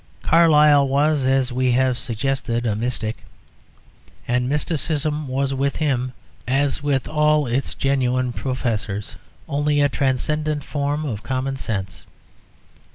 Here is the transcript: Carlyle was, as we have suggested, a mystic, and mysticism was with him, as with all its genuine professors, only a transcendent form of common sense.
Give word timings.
Carlyle 0.23 0.87
was, 0.87 1.27
as 1.27 1.53
we 1.53 1.73
have 1.73 1.95
suggested, 1.95 2.65
a 2.65 2.75
mystic, 2.75 3.17
and 4.27 4.49
mysticism 4.49 5.27
was 5.27 5.53
with 5.53 5.75
him, 5.75 6.11
as 6.47 6.81
with 6.81 7.07
all 7.07 7.45
its 7.45 7.75
genuine 7.75 8.33
professors, 8.33 9.15
only 9.47 9.79
a 9.79 9.89
transcendent 9.89 10.63
form 10.63 11.05
of 11.05 11.21
common 11.21 11.55
sense. 11.55 12.07